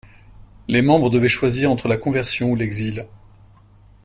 Les 0.67 0.81
membres 0.81 1.11
devaient 1.11 1.27
choisir 1.27 1.69
entre 1.69 1.87
la 1.87 1.95
conversion 1.95 2.49
ou 2.49 2.55
l'exil. 2.55 3.05